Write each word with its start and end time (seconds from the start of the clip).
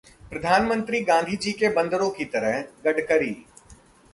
प्रधानमंत्री 0.29 0.99
गांधी 1.01 1.35
जी 1.35 1.51
के 1.51 1.69
बंदरों 1.69 2.09
की 2.09 2.25
तरह: 2.25 2.59
गडकरी 2.85 3.33